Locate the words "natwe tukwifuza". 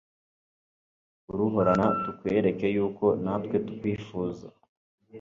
3.23-4.47